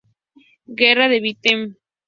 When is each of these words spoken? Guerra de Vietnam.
Guerra 0.79 1.09
de 1.09 1.19
Vietnam. 1.19 1.75